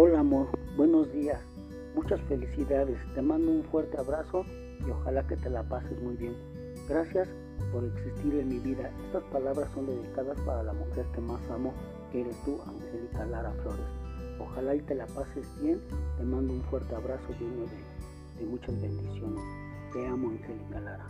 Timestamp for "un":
3.50-3.64, 16.52-16.62